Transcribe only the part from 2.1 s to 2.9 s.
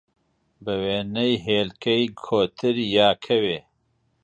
کۆتر،